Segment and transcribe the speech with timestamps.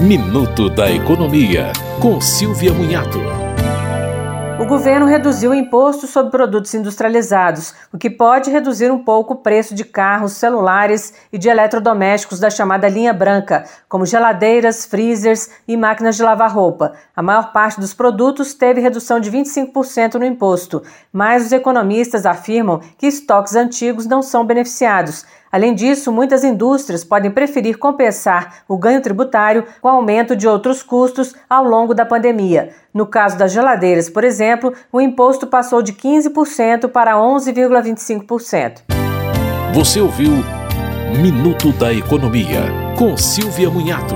[0.00, 3.18] Minuto da Economia, com Silvia Munhato.
[4.58, 9.36] O governo reduziu o imposto sobre produtos industrializados, o que pode reduzir um pouco o
[9.36, 15.76] preço de carros, celulares e de eletrodomésticos da chamada linha branca, como geladeiras, freezers e
[15.76, 16.94] máquinas de lavar roupa.
[17.14, 22.80] A maior parte dos produtos teve redução de 25% no imposto, mas os economistas afirmam
[22.96, 25.26] que estoques antigos não são beneficiados.
[25.50, 31.34] Além disso, muitas indústrias podem preferir compensar o ganho tributário com aumento de outros custos
[31.48, 32.70] ao longo da pandemia.
[32.94, 38.82] No caso das geladeiras, por exemplo, o imposto passou de 15% para 11,25%.
[39.74, 40.32] Você ouviu
[41.20, 42.62] Minuto da Economia,
[42.96, 44.14] com Silvia Munhato.